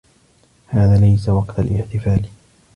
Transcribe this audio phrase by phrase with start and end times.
[0.67, 2.27] هذا ليس وقت الإحتفال.